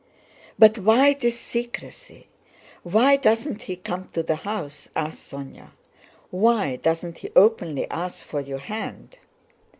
[0.57, 2.27] "But why this secrecy?
[2.81, 5.73] Why doesn't he come to the house?" asked Sónya.
[6.31, 9.19] "Why doesn't he openly ask for your hand?